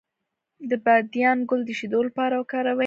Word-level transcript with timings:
د 0.69 0.71
بادیان 0.85 1.37
ګل 1.49 1.61
د 1.65 1.69
شیدو 1.79 1.99
لپاره 2.07 2.33
وکاروئ 2.37 2.79